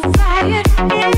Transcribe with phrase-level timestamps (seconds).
[0.00, 1.15] the fire.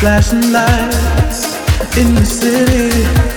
[0.00, 1.58] Flashing lights
[1.98, 3.29] in the city.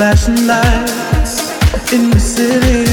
[0.00, 2.89] Flashing lights in the city.